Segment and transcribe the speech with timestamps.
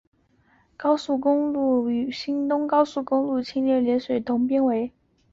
[0.77, 4.91] 高速公路路线编号与新东名高速公路清水联络路被共同编为。